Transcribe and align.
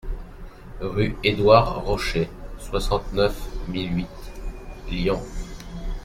Rue 0.79 1.15
Édouard 1.23 1.81
Rochet, 1.85 2.27
soixante-neuf 2.57 3.39
mille 3.67 3.95
huit 3.97 4.31
Lyon 4.89 5.21